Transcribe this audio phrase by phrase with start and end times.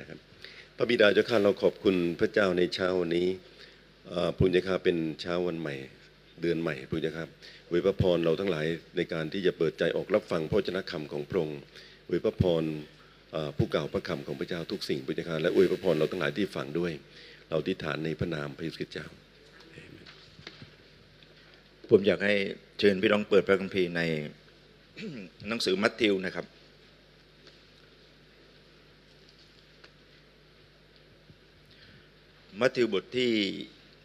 [0.00, 0.18] นะครับ
[0.76, 3.28] พระบิดาเจ้าข้าเราขอบคุณพระเจ้าในเช้าวันนี้
[4.08, 5.74] เอ่อพระเจ้าข้าเป็นเช้าวันใหม่
[6.42, 7.28] เดือนใหม่พระเจ้าครับ
[7.68, 8.66] อวยพระพรเราทั้งหลาย
[8.96, 11.60] ในการที่จะเปิดใจออกรับฟังพระวจนะคำของพระองค์
[12.08, 12.64] อวยพระพร
[13.56, 16.92] ผู้กล่าวพระคำของพระเจ้าทุกสิ่งพระเจ้าข้าและอวยพระพรเราทั้งหลายที่ฟังด้วย
[17.50, 19.06] เราที่ฐานในพระนามพระเยซูคริสต์เจ้า
[21.90, 22.34] ผมอยากให้
[22.78, 24.02] เชิญพี่น้องเปิดพระคัมภีร์ใน
[25.48, 26.46] หนังสือมัทธิวนะครับ
[32.60, 33.32] มัทธิวบทที่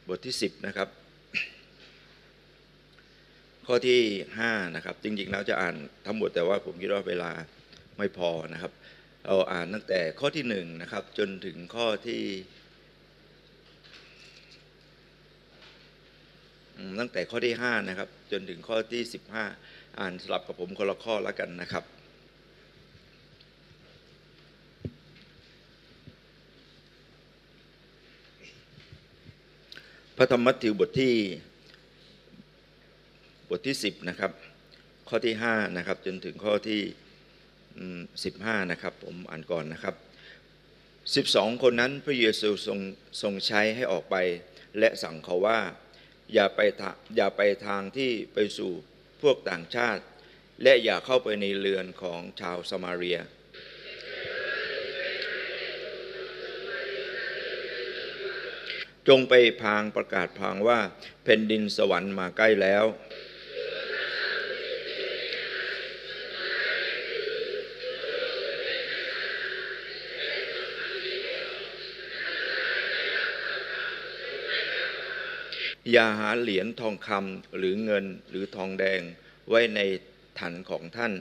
[0.09, 0.89] บทที่สิบนะครับ
[3.67, 4.01] ข้อที่
[4.39, 5.75] ห้านะครับ จริงๆแล้วจะอ่าน
[6.05, 7.31] ทั้งหมดแต่ว่าผมคิดว่าเวลา
[7.97, 8.71] ไม่พอนะครับ
[9.25, 12.23] เราอ่านตั้งแต่ข้อที่หนึ่งนะครับจนถึงข้อที่
[16.99, 19.01] ตั้งแต่ข้อที่5นะครับจนถึงข้อที่
[19.51, 21.83] 15 อ่านสลับกับผมคนละข้อแล้วกันนะครับ
[30.17, 31.15] พระธรรมมัทธิวบทที่
[33.49, 34.31] บทที่ 10 นะครับ
[35.07, 36.81] ข้อที่ 5 นะครับ จนถึงข้อที่
[37.75, 39.95] 15 นะครับ ผมอ่านก่อนนะครับ
[41.35, 42.79] 12 คนนั้นพระเยซูทรง
[43.21, 44.15] ทรงใช้ให้ออกไป
[44.79, 45.59] และสั่งเขาว่า
[46.33, 46.59] อย่าไป
[47.15, 48.71] อย่าไปทางที่ไปสู่
[49.21, 50.03] พวกต่างชาติ
[50.63, 53.19] และอย่าเข้าไปในเรือนของชาวสมาเรีย
[59.07, 60.79] จงไปพางประกาศพางว่า
[61.23, 62.85] แผ่นดินสวรรค์มาใกล้แล้ว
[75.91, 79.01] อย่าหาเหรียญทองคำหรือเงินหรือทองแดง
[79.49, 79.79] ไว้ใน
[80.39, 81.13] ถันของท่าน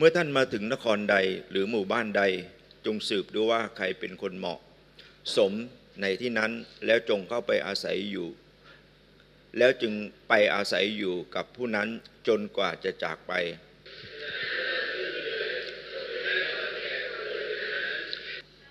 [0.00, 1.16] เมื่อท่านมาถึงนครใด
[1.50, 2.22] หรือหมู่บ้านใด
[2.86, 4.58] จงสืบดูว่าใครเป็นคนเหมาะ
[5.36, 5.52] สม
[6.00, 6.52] ในที่นั้น
[6.86, 8.28] แล้วจงเข้าไปอาศัยอยู่
[9.58, 9.92] แล้วจึง
[10.28, 11.88] ไปอาศัยอยู่กับผู้นั้น
[12.28, 13.32] จนกว่าจะจากไป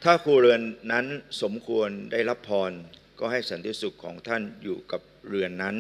[0.03, 1.05] ถ้าครัวเรือนนั้น
[1.41, 2.71] สมควรได้รับพร
[3.19, 5.75] ก็ให้สันติสุขของท่านอยู่กับเรือนนั้น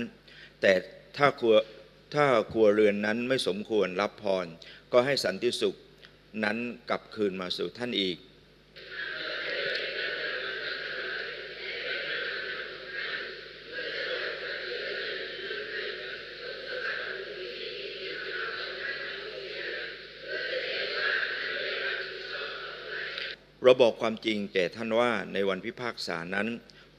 [0.61, 0.73] แต่
[1.17, 1.55] ถ้าครัว
[2.15, 4.45] ถ้าครัวเรือนนั้นไม่สมควรรับพร
[4.93, 5.75] ก็ให้สันติสุข
[6.43, 6.57] นั้น
[6.89, 8.17] กลับคืนมาสู่ท่านอีก
[23.63, 26.47] เราบอกความจริงแก่ท่านว่าในวันพิพากษานั้น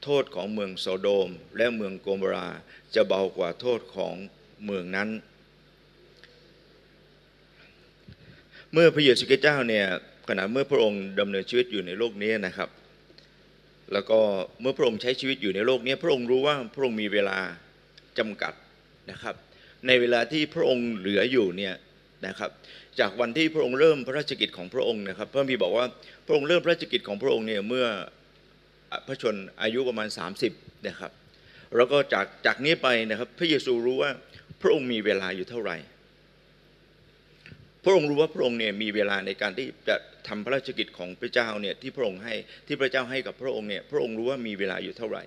[0.03, 2.47] โทษของเมืองโซโดมและเมืองโกมรา
[2.95, 4.15] จะเบากว่าโทษของ
[4.65, 5.09] เมืองนั้น
[8.75, 9.85] เมื่อพระเยซูคริสต์เจ้าเนี่ย
[10.29, 12.69] ขณะเมื่อพระองค์ดำเนินชีวิตอยู่ในโลกนี้นะครับ
[13.93, 14.19] แล้วก็
[14.61, 17.37] เมื่อพระองค์ใช้ชีวิตอยู่ในโลกนี้พระองค์รู้ว่าพระองค์มีเวลา
[18.19, 18.53] จำกัด
[19.11, 19.35] นะครับ
[19.87, 21.75] ในเวลาที่พระองค์เหลืออยู่เนี่ย
[22.27, 22.49] นะครับ
[22.99, 25.85] จากวันที่พระองค์เริ่มพระราชกิจของพระองค์นะครับพระมีบอกว่า
[26.25, 27.85] พระองค์เริ่มพระราชกิจของพระองค์เนี่ยเมื่อ
[29.07, 30.07] พระชนอายุประมาณ
[30.47, 31.11] 30นะครับ
[31.75, 34.11] แล้วก็จากจากนี้ไปนะครับ พระเยซูรู้ว่า
[34.61, 35.77] พระองค์มีเวลาอยู่เท่าไหร่
[37.83, 39.95] พระองค์รู้ว่าพระองค์เนี่ยมีเวลาในการที่จะ
[40.27, 42.33] ทำพระราชกิจของพระเจ้าเนี่ยที่พระองค์ให้
[42.67, 45.23] ที่พระเจ้าให้กับพระองค์เนี่ยพระองค์รู้ว่ามีเวลาอยู่เท่าไหร่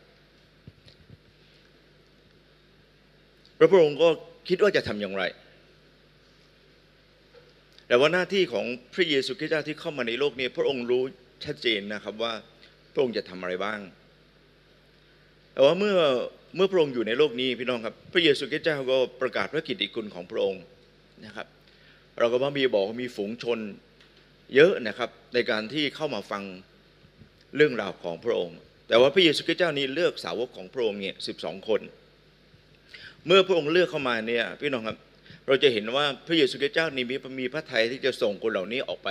[3.59, 4.09] แล้วพระองค์ก็
[4.49, 5.25] คิดว่าจะทำอย่างไร
[7.89, 11.03] แต่ว่าหน้าที่ของพระเยซูคริสต์เจ้าที่เข้ามาในโลกนี้ พระองค์รู้
[11.45, 12.33] ชัดเจนนะครับว่า
[12.93, 13.81] พระองค์จะทำอะไรบ้าง
[15.53, 15.97] แต่ว่าเมื่อ
[16.57, 20.63] เมื่อพระองค์อยู่ในโลกนี้พี่น้องครับ พระเยซูคริสต์เจ้าก็ประกาศพระกิตติคุณของพระองค์
[21.25, 21.47] นะครับ
[22.19, 23.59] เราก็พระบีบอกว่ามีฝูงชน
[24.55, 26.43] เยอะนะครับ ในการที่เข้ามาฟัง
[27.57, 28.59] เรื่องราวของพระองค์
[28.89, 31.81] แต่ว่าพระเยซูคริสต์เจ้านี้เลือกสาวกของพระองค์เนี่ยสิบสองคน
[33.27, 34.99] เมื่อพระองค์เลือกเข้ามาเนี่ยพี่น้องครับ
[35.47, 39.11] เราจะเห็นว่าพระเยซูคริสต์เจ้านี่มีมีพระทัยที่จะส่งคนเหล่านี้ออกไป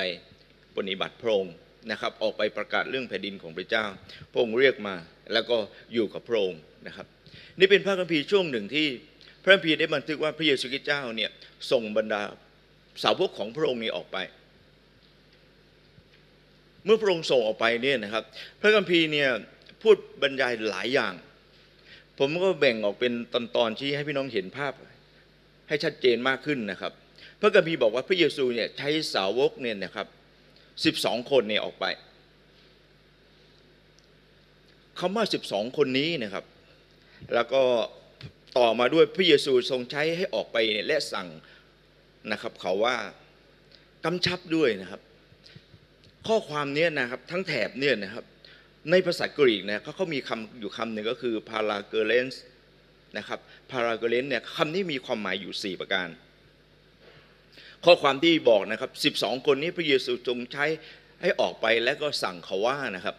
[0.76, 1.54] ปรนนิบัติพระองค์
[1.92, 3.86] นะครับ ออกไปประกาศเรื่องแผ่นดินของพระเจ้า
[4.32, 4.96] พระองค์เรียกมา
[5.34, 5.58] แล้วก็
[5.94, 7.08] อยู่กับพระองค์นะครับ
[7.60, 8.88] นี่เป็นพระคัมภีร์ช่วงหนึ่งที่
[9.44, 11.30] พระคัมภีร์ได้บันทึกว่าพระเยซูคริสต์เจ้าเนี่ย
[11.72, 12.22] ส่งบรรดา
[13.04, 14.18] สาวกของพระองค์นี้ออกไป
[16.86, 18.24] เมื่อพระองค์ส่งออกไปเนี่ยนะครับ
[18.62, 19.30] พระคัมภีร์เนี่ย
[19.82, 21.14] พูดบรรยายหลายอย่าง
[22.20, 24.74] ผมก็แบ่งออกเป็นตอนๆที่ให้พี่น้องเห็นภาพ
[25.68, 26.92] ให้ชัดเจนมากขึ้นนะครับ
[27.40, 30.08] พระคัมภีร์บอกว่าพระเยซูเนี่ยใช้สาวกเนี่ยนะครับ
[30.86, 31.86] สิบสองคนเนี่ยออกไป
[35.00, 36.46] คำว่าสิบสองคนนี้นะครับ
[37.34, 37.64] แล้วก็
[38.58, 41.28] ต่อมาด้วยพระเยซูทรงใช้ให้ออกไปเนี่ยและสั่ง
[42.32, 42.96] นะครับ เขาว่า
[44.06, 45.02] กำชับด้วยนะครับ
[46.28, 48.26] ข้อความเนี้ยนะครับ ทั้งแถบเนี่ยนะครับ
[48.92, 52.36] ในภาษากรีกเนี่ยเขาเขามีคำอยู่คำหนึ่งก็คือ paragelens
[53.18, 53.40] นะครับ
[53.72, 56.08] paragelens เนี่ยคำนี้มีความหมายอยู่ 4 ประการ
[57.86, 60.66] ข้อความที่บอกนะครับ 12 คนนี้พระเยซูทรงใช้
[61.22, 63.16] ให้ออกไปและก็สั่งเขาว่านะครับ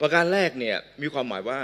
[0.00, 1.60] ประการแรกเนี่ยมีความหมายว่า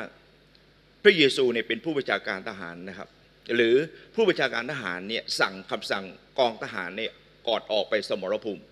[1.02, 3.08] พระเยซูเนี่ยเป็นผู้บัญชาการทหารนะครับ
[3.54, 3.74] หรือ
[4.14, 6.04] ผู้บัญชาการทหารเนี่ยสั่งคำสั่ง
[6.38, 7.12] กองทหารเนี่ย
[7.48, 8.62] กอดออกไปสมรภูมิ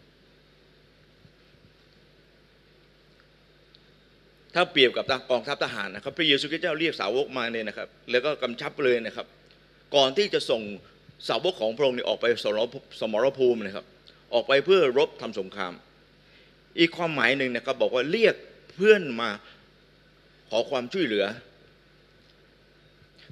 [4.55, 9.27] ถ้าเปรียบกับกองทัพทหารนะครับพระเยซูคริสต์เจ้าเรียกสาวกมาเนี่ยนะครับ แล้วก็กำชับเลยนะครับ
[9.95, 10.63] ก่อนที่จะส่ง
[11.29, 12.61] สาวกของพระองค์เนี่ยออกไปสมร
[13.01, 13.87] สมรภูมินะครับ
[14.35, 15.73] ออกไปเพื่อรบทำสงคราม
[16.79, 18.35] อีกความหมายหนึ่งนะครับบอกว่าเรียก
[18.73, 19.31] เพื่อนมา
[20.49, 21.25] ขอความช่วยเหลือ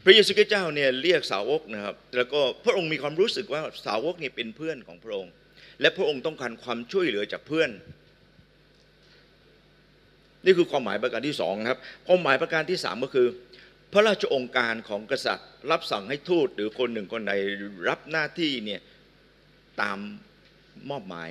[0.05, 5.33] พระเยซูคริสต์เจ้าเนี่ยเรียกสาวกนะครับ แล้วก็พระองค์มีความรู้สึกว่าสาวกเนี่ยเป็นเพื่อนของพระองค์
[5.81, 7.71] และพระองค์ต้องการความช่วยเหลือจากเพื่อน
[10.45, 13.29] นี่คือความหมายประการที่สองครับความหมายประการที่สามก็คือ
[13.93, 17.33] พระราชองค์การของกษัตริย์ รับสั่งให้ทูตหรือคนหนึ่งคนใด
[17.89, 18.81] รับหน้าที่เนี่ย
[19.81, 19.99] ตาม
[20.91, 21.31] มอบหมาย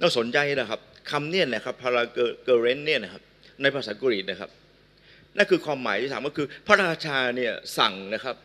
[0.00, 0.80] น่าสนใจนะครับ
[1.10, 2.02] คำเนี่ยนะครับพารา
[2.44, 3.22] เกเรนเนี่ยนะครับ
[3.62, 4.50] ในภาษากรีกนะครับ
[5.36, 8.36] นั่นคือความหมายที่สามก็คือ พระราชาเนี่ยสั่งนะครับ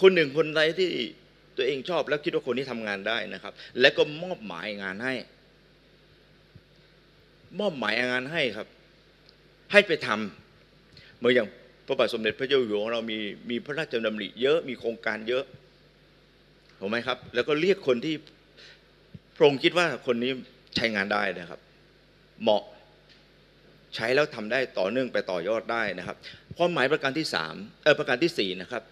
[0.00, 0.90] คนหนึ่งคนใดที่
[1.56, 5.14] ตัวเองชอบแล้วคิดว่าคนนี้ทำงานได้นะครับ และก็มอบหมายงานให้
[7.60, 8.66] มอบหมายงานให้ครับ
[9.72, 11.48] ให้ไปทำเหมื่อนอย่าง
[11.86, 13.18] พระบาทสมเด็จพระเจ้าอยู่หัวของเรามี
[13.50, 15.44] มีพระราชดำริเยอะมีโครงการเยอะ
[16.78, 18.14] ถูกไหมครับ แล้วก็เรียกคนที่
[19.36, 20.30] พระองค์คิดว่าคนนี้
[20.76, 21.60] ใช้งานได้นะครับ
[22.42, 22.62] เหมาะ
[23.96, 26.16] ใช้แล้วทำได้ต่อเนื่องไปต่อยอดได้นะครับ
[26.56, 28.82] ความหมายประการที่สามเออประการที่สี่นะครับ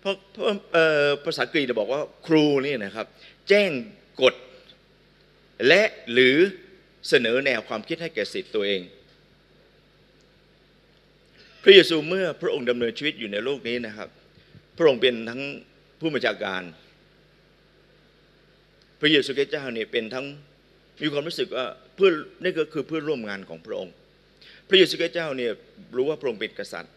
[0.00, 3.06] เพราะเพราะเออภาษากรีกจะบอกว่าครูนี่นะครับ
[3.48, 3.70] แจ้ง
[4.22, 4.34] กฎ
[5.66, 5.82] และ
[6.12, 6.36] หรือ
[7.08, 8.80] เสนอแนวความคิดให้แก่สิทธิ์ตัวเอง
[11.62, 14.08] พระเยซูเมื่อพระองค์ดำเนินชีวิตอยู่ในโลกนี้นะครับ
[14.76, 15.40] พระองค์เป็นทั้ง
[16.00, 16.62] ผู้บัญชาการ
[19.00, 20.26] พระเยซูคริสต์เจ้าเนี่ยเป็นทั้ง
[21.02, 22.12] มีความรู้สึกว่าเพื่อน
[22.42, 23.94] นี่ก็คือเพื่อนร่วมงานของพระองค์
[24.70, 25.52] พระเยซูคริสต์เจ้าเนี่ย
[25.96, 26.94] รู้ว่าพระองค์เป็นกษัตริย์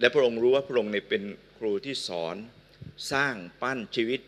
[0.00, 1.22] และพระองค์รู้ว่าพระองค์เนี่ยเป็น
[1.58, 2.36] ครูที่สอน
[3.12, 4.20] สร้างปั้นชีวิต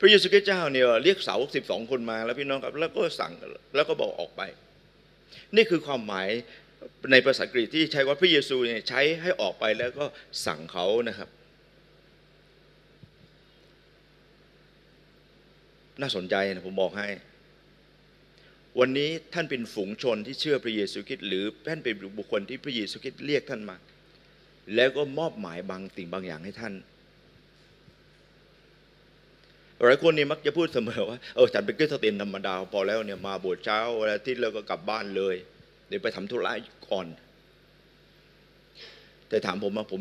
[0.00, 3.32] พระเยซูคริสต์เจ้าเนี่ยเรียกสาวกสิบสองคนมาแล้วพี่น้องครับแล้วก็สั่ง
[3.74, 4.42] แล้วก็บอกออกไป
[5.56, 6.28] นี่คือความหมาย
[7.10, 10.04] ในภาษากรีกที่ใช้ว่าพระเยซูเนี่ยใช้ให้ออกไปแล้วก็
[10.46, 11.28] สั่งเขานะครับ
[16.00, 17.08] น่าสนใจนะผมบอกให้
[18.82, 23.76] วันนี้ท่านเป็นฝูงชนที่เชื่อพระเยซูคริสต์หรือท่านเป็นบุคคลที่พระเยซูคริสต์เรียกท่านมา
[24.74, 26.74] แล้วก็มอบหมายบางสิ่งบางอย่างให้ท่าน
[29.76, 35.34] หลายคนนี่มักจะพูดเสมอว่าเออฉันเป็นคริสเตียนธรรมดาพอแล้วเนี่ยมาบสถ์เช้าวันอาทิตย์แล้วก็กลับบ้านเลย
[35.88, 36.52] เดี๋ยวไปทำธุระ
[36.88, 37.06] ก่อน
[39.28, 40.00] แต่ถามผมว่าผม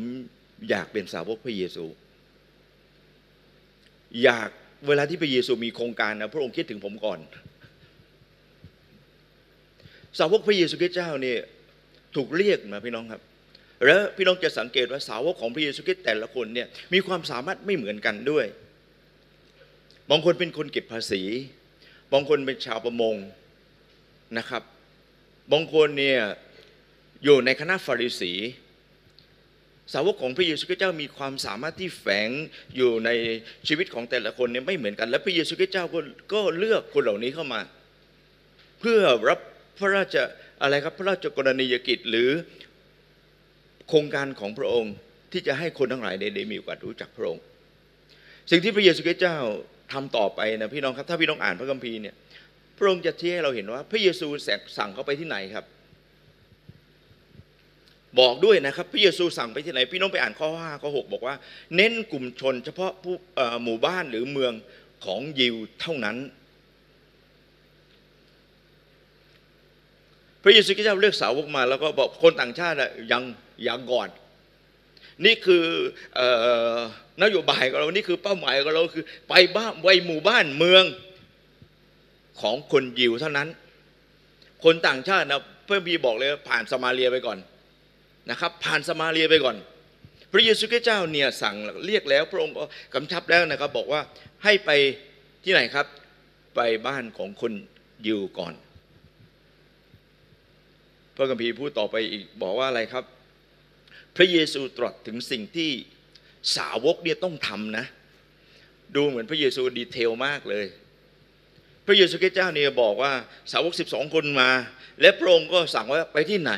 [0.69, 1.85] อยากเป็นสาวกพระเยซู
[4.23, 4.49] อยาก
[4.87, 7.19] เวลาที่พระเยซูมีโครงการนะพระองค์คิดถึงผมก่อน
[10.19, 11.39] สาวกพระเยซูคริสต์เจ้าเนี่ย
[12.15, 13.21] ถูกเรียกมาพี่น้องครับ
[13.85, 18.45] แล้วพี่น้องจะสังเกตว่าสาวกของพระเยซูคริสต์แต่ละคนเนี่ยมีความสามารถไม่เหมือนกันด้วย
[20.09, 21.21] บางคนเป็นคนเก็บภาษี
[22.13, 23.15] บางคนเป็นชาวประมง
[24.37, 24.63] นะครับ
[25.51, 26.19] บางคนเนี่ย
[27.23, 28.33] อยู่ในคณะฟาริสี
[29.93, 32.29] สาวกของพระเยซูคริสต์เจ้ามีความสามารถที่แฝง
[32.75, 33.09] อยู่ใน
[33.67, 35.99] ชีวิตของแต่ละคนเนี่ยไม่เหมือนกัน และพระเยซูคริสต์เจ้าก็
[36.33, 37.61] ก็เลือกคนเหล่านี้เข้ามา
[38.79, 39.39] เพื่อรับ
[39.79, 40.15] พระราช
[40.61, 42.29] อะไรครับพระราชกรณียกิจหรือ
[43.87, 44.93] โครงการของพระองค์
[45.31, 47.43] ที่จะให้คนทั้งหลายได้ได้มีโอกาสรู้จักพระองค์
[48.51, 49.37] สิ่งที่พระเยซูคริสต์เจ้า
[49.93, 52.15] ทำต่อไปนะพี่น้องครับ ถ้าพี่น้องอ่านพระคัมภีร์เนี่ย
[52.77, 54.27] พระองค์จะชี้ให้เราเห็นว่า พระเยซู
[54.77, 55.65] สั่งเขาไปที่ไหนครับ
[58.19, 61.35] บอกด้วยนะครับ พระเยซูสั่งไปที่ไหน พี่น้องไปอ่านข้อ5ข้อ6บอกว่า
[61.75, 63.15] เน้นกลุ่มชน เฉพาะผู้
[63.63, 64.53] หมู่บ้านหรือเมือง
[65.05, 66.17] ของยิวเท่านั้น
[70.43, 72.77] พระเยซูคริสต์เจ้าเลือกสาวกมา แล้วก็บอกคนต่างชาติ
[73.11, 73.23] ยัง
[73.67, 74.09] ยังก่อน
[75.25, 75.65] นี่คือ
[76.17, 76.19] อ
[76.77, 76.79] อ
[77.23, 80.83] นโยบายของเรานี่คือเป้าหมายของเราคือไปบ้านไปหมู่บ้านเมือง
[82.41, 83.47] ของคนยิวเท่านั้น
[84.63, 87.37] คนต่างชาตินะเพื่อนพีบอกเลยผ่านสมาเรียไปก่อน
[88.29, 89.55] นะครับ ผ่านสมาเรียไปก่อน
[90.31, 92.63] พระเยซูคริสต์เจ้าเนี่ยสั่งเรียกแล้ว พระองค์ก็
[92.93, 94.01] กำชับแล้วนะครับ บอกว่า
[94.43, 94.69] ให้ไป
[95.43, 95.85] ที่ไหนครับ
[96.55, 97.53] ไปบ้านของคน
[98.07, 98.53] ยิวก่อน
[101.17, 103.03] พระคัมภีร์พูดต่อไปอีกบอกว่าอะไรครับ
[104.15, 105.71] พระเยซูตรัสถึงสิ่งที่
[106.57, 107.85] สาวกเนี่ยต้องทำนะ
[108.95, 110.65] ดูเหมือนพระเยซูดีเทลมากเลย
[111.87, 113.13] พระเยซูคริสต์เจ้าเนี่ยบอกว่า
[113.51, 114.49] สาวก 12 คนมา
[115.01, 116.53] และพระองค์ก็สั่งว่าไปที่ไหน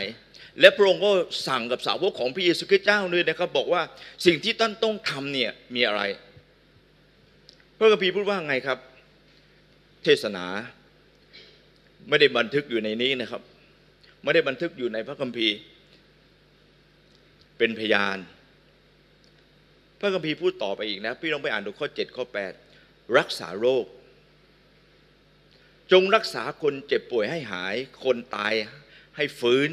[0.60, 1.12] และพระองค์ก็
[1.48, 3.82] สั่งกับสาวกของพระเยซูคริสต์เจ้าด้วยนะครับบอกว่า
[4.26, 6.02] สิ่งที่ท่านต้องทำเนี่ยมีอะไร
[7.78, 8.78] พระคัมภีร์พูดว่าไงครับ
[10.04, 10.46] เทศนา
[12.10, 13.42] ไม่ได้บันทึกอยู่ในนี้นะครับ
[14.24, 15.56] ไม่ได้บันทึกอยู่ในพระคัมภีร์
[17.58, 18.18] เป็นพยาน
[20.00, 22.26] พระคัมภีร์พูดต่อไปอีกนะ พี่ลองไปอ่านดูข้อ 7 ข้อ
[22.72, 23.86] 8 รักษาโรค
[25.92, 28.54] จงรักษาคนเจ็บป่วยให้หาย คนตาย
[29.16, 29.70] ให้ฟื้น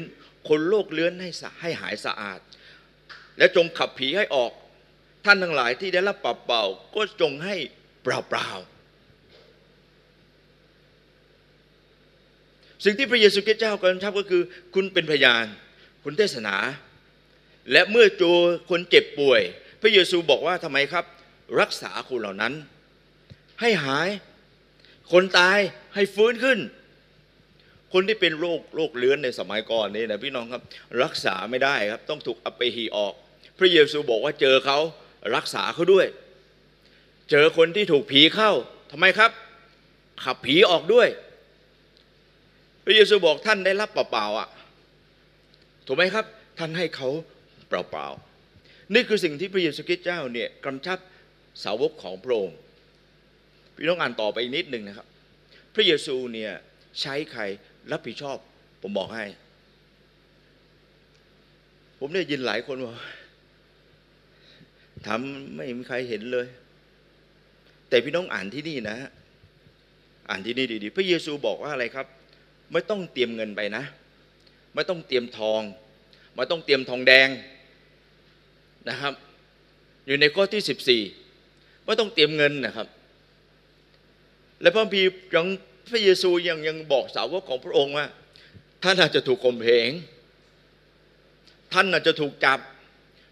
[0.49, 1.29] คนโรคเลื้อนให้
[1.61, 2.39] ให้หายสะอาด
[3.37, 4.51] และจงขับผีให้ออก
[5.25, 6.63] ท่านทั้งหลายที่ได้รับเป่า
[6.95, 7.55] ก็จงให้
[8.03, 8.76] เปล่าๆ
[12.83, 14.41] สิ่งที่พระเยซูคริสต์เจ้ากำชับก็คือ
[14.73, 15.45] คุณเป็นพยาน
[16.03, 16.55] คุณเทศนา
[17.71, 18.37] และเมื่อเจอ
[18.69, 19.41] คนเจ็บป่วย
[19.81, 21.05] พระเยซูบอกว่าทำไมครับ
[21.61, 22.53] รักษาคนเหล่านั้น
[23.61, 24.09] ให้หาย
[25.11, 25.57] คนตาย
[25.95, 26.59] ให้ฟื้นขึ้น
[27.93, 30.63] คนที่เป็นโรคโรคเลื้อนในสมัยก่อนนี่นะพี่น้องครับ
[31.03, 33.13] รักษาไม่ได้ครับ ต้องถูกอัปเปหีออก
[33.59, 34.79] พระเยซูบอกว่าเจอเขา
[35.35, 36.07] รักษาเขาด้วย
[37.31, 38.51] เจอคนที่ถูกผีเข้า
[38.91, 39.31] ทำไมครับ
[40.23, 41.07] ขับผีออกด้วย
[42.89, 44.49] พระเยซูบอกท่านได้รับเปล่าๆอะ
[45.85, 46.25] ถูกไหมครับ
[46.59, 47.09] ท่านให้เขา
[47.67, 50.97] เปล่าๆนี่คือสิ่งที่พระเยซูคริสต์เจ้าเนี่ยกำชับ
[51.63, 52.57] สาวกของพระองค์
[53.75, 55.07] พี่น้องอ่านต่อไปนิดหนึ่งนะครับ
[55.73, 56.51] พระเยซูเนี่ย
[57.01, 57.41] ใช้ใคร
[57.91, 58.37] รับผิดชอบ
[58.81, 59.25] ผมบอกให้
[61.99, 62.95] ผมได้ยินหลายคนว่า
[65.07, 66.47] ทำไม่มีใครเห็นเลย
[67.89, 68.97] แต่พี่น้องอ่านที่นี่นะ
[70.29, 72.07] อ่านที่นี่ดีๆ พระเยซูบอกว่าอะไรครับ
[72.71, 73.83] ไม่ต้องเตรียมเงินไปนะ
[74.75, 75.61] ไม่ต้องเตรียมทอง
[76.35, 77.27] ไม่ต้องเตรียมทองแดง
[78.89, 79.13] นะครับ
[80.05, 82.87] อยู่ในข้อที่ 14 ไม่ต้องเตรียมเงินนะครับ
[84.61, 85.47] และพระพีร์ยัง
[85.89, 88.07] พระเยซูยังยังบอกสาวกของพระองค์ว่า
[88.83, 89.89] ท่านอาจจะถูกข่มเหง
[91.73, 92.59] ท่านอาจจะถูกจับ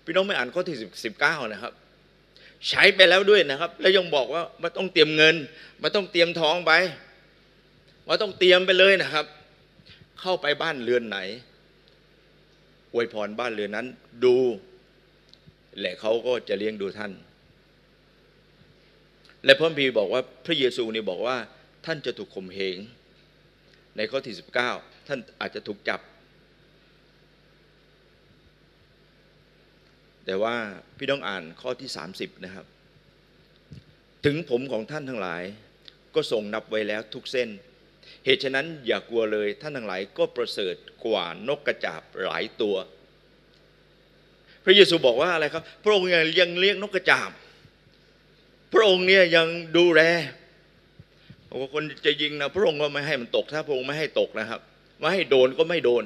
[0.03, 1.73] พี่น้องไม่อ่านข้อที่สิบเก้านะครับ
[2.69, 5.35] ใช้ไปแล้วด้วยนะครับ แล้วยังบอกว่าไม่ต้องเตรียมเงิน
[5.81, 6.71] ไม่ต้องเตรียมทองไป
[8.07, 9.25] ว่าต้องเตรียมไปเลยนะครับ
[10.21, 11.19] เข้าไปบ้านเรือนไหน
[12.93, 13.88] อวยพรบ้านเรือนนั้น
[14.25, 14.38] ดู
[15.79, 17.12] และเขาก็จะเลี้ยงดูท่าน
[19.45, 21.38] และพระพีบอกว่าพระเยซูนี่บอกว่า
[21.85, 22.77] ท่านจะถูกข่มเหง
[23.97, 24.35] ในข้อที่
[24.71, 26.01] 19 ท่านอาจจะถูกจับ
[30.25, 30.55] แต่ว่า
[30.97, 32.65] พี่ต้องอ่านข้อที่ 30 นะครับ
[34.25, 35.43] ถึงผมของท่านทั้งหลาย
[36.15, 37.50] ก็ทรงนับไว้แล้วทุกเส้น
[38.25, 42.75] เหตุฉะนั้นอย่ากลัวเลยท่านทั้งหลายก็ประเสริฐกว่านกกระจาบหลายตัว
[44.65, 47.29] พระเยซูบอกว่าอะไรครับ พระองค์ยังเลี้ยงนกกระจาบ
[48.74, 50.01] พระองค์เนี่ยยังดูแล
[51.60, 54.62] ว่าคนจะยิงนะพระองค์ก็ไม่ให้มันตก ถ้าพระองค์ไม่ให้ตกนะครับ
[55.00, 56.03] ไม่ให้โดนก็ไม่โดน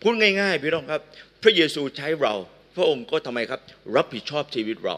[0.00, 1.02] พูดง่าย ๆ พี่น้องครับ
[1.42, 2.34] พระเยซูใช้เรา
[2.76, 3.60] พระองค์ก็ทำไมครับ
[3.96, 4.96] รับผิดชอบชีวิตเรา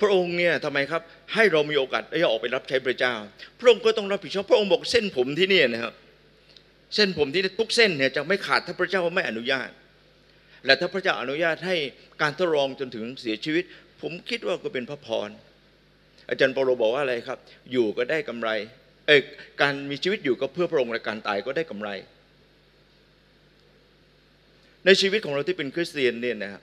[0.00, 1.02] พระองค์เนี่ยทำไมครับ
[1.34, 3.14] ให้เรามีโอกาสได้ออกไปรับใช้พระเจ้า
[3.60, 5.94] พระองค์ก็ต้องรับผิดชอบพระองค์บอกเส้นผมที่นี่นะครับ
[6.94, 9.70] เส้นผมที่ทุกเส้นเนี่ยจะไม่ขาดถ้าพระเจ้าไม่อนุญาต
[10.66, 11.76] และถ้าพระเจ้าอนุญาตให้
[12.22, 13.64] การทดลองจนถึงเสียชีวิต
[14.02, 15.28] ผมคิดว่าก็เป็นพระพร
[16.28, 17.38] อาจารย์เปโลบอกว่าอะไรครับ
[17.72, 18.50] อยู่ก็ได้กำไร
[19.06, 19.16] เอ้
[19.60, 21.90] การมีชีวิตอยู่ก็เพื่อพระองค์และการตายก็ได้กำไร
[24.86, 26.62] ในชีวิตของเราที่เป็นคริสเตียนเนี่ยนะครับ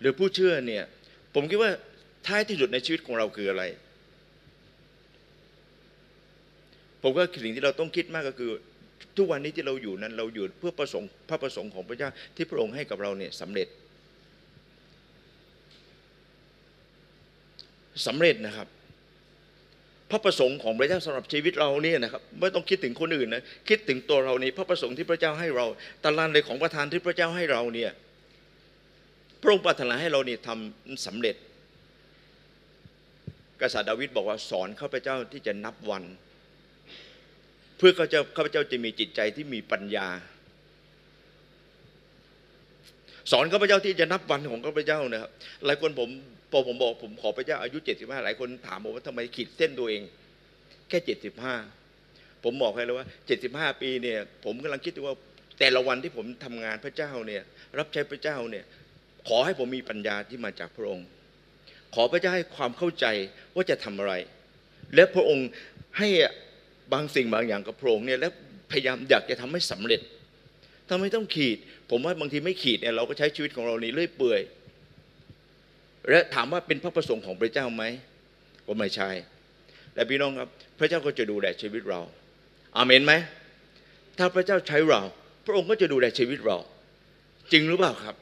[0.00, 0.84] หรือผู้เชื่อเนี่ย
[1.34, 1.70] ผมคิดว่า
[2.26, 3.64] ท้ายที่สุดในชีวิตของเราคืออะไร
[7.02, 8.50] ผมว่าสิ่งที่เราต้องคิดมากก็คือ
[9.16, 13.68] ทุกวันนี้ที่เราอยู่นั้นเราอยู่เพื่อประสงค์พระประสงค์ของพระเจ้าที่พระองค์ให้กับเราเนี่ยสำเร็จ
[18.06, 18.68] สำเร็จนะครับ
[20.10, 25.66] พระประสงค์ของพระเจ้าสำหรับชีวิตเราเนี่ยนะครับไม่ต้องคิดถึงคนอื่นนะคิดถึงตัวเรานี่พระประสงค์ที่พระเจ้าให้เรา
[26.04, 27.90] ตารางเลยของประทานที่พระเจ้าให้เราเนี่ย
[29.40, 31.36] พระองค์ปรารถนาให้เราเนี่ยทำสำเร็จ
[33.62, 36.04] กษัตริย์ดาวิดบอกว่าสอนข้าพเจ้าที่จะนับวัน
[37.78, 40.08] เพื่อข้าพเจ้าข้าพเจ้าจะมีจิตใจที่มีปัญญา
[43.30, 45.30] สอนข้าพเจ้าที่จะนับวันของข้าพเจ้านะครับ
[45.66, 46.08] หลายคนผม
[46.50, 50.02] พอผมบอกผมขอพระเจ้าอายุ 75 หลายคนถามผมว่าทำไมขีดเส้นตัวเอง
[50.88, 50.98] แค่
[51.76, 53.06] 75 ผมบอกให้เลยว่า
[53.42, 55.14] 75 ปีเนี่ยผมกำลังคิดว่า
[55.58, 57.42] แต่ละวันที่ผมทำงานพระเจ้าเนี่ย
[57.78, 58.64] รับใช้พระเจ้าเนี่ย
[59.28, 61.06] ขอให้ผมมีปัญญาที่มาจากพระองค์
[61.94, 63.06] ขอพระเจ้าให้ความเข้าใจ
[63.54, 64.12] ว่าจะทำอะไร
[64.94, 65.48] และพระองค์
[65.98, 66.08] ให้
[66.92, 68.28] บางสิ่งบางอย่างกับพระองค์เนี่ยและ
[68.70, 70.00] พยายามอยากจะทำให้สำเร็จ
[70.88, 71.58] ทำไมต้องขีด
[71.90, 74.40] ผมว่าบางทีไม่ขีดเนี่ยเราก็ใช้ชีวิตของเรานี่เรื่อยเปื่อย
[76.08, 77.84] และถามว่าเป็นพระประสงค์ของพระเจ้าไหม
[78.66, 79.10] ก็ไม่ใช่
[79.94, 82.00] แต่พี่น้องครับพระเจ้าก็จะดูแลชีวิตเรา
[82.76, 83.12] อาเมนไหม
[84.18, 85.00] ถ้าพระเจ้าใช้เรา
[85.46, 86.58] พระองค์ก็จะดูแลชีวิตเรา
[87.52, 88.14] จริงหรือเปล่าครับ